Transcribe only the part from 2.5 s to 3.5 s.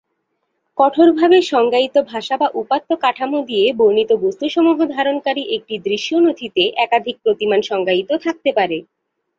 উপাত্ত কাঠামো